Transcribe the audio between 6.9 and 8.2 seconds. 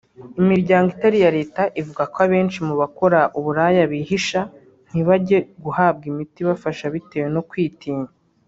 bitewe no kwitinya